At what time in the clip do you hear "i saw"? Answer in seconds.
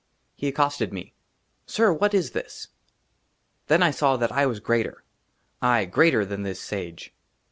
3.83-4.17